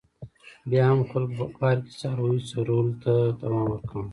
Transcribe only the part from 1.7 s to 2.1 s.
کې